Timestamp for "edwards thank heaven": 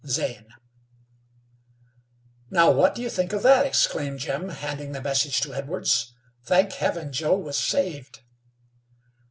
5.53-7.11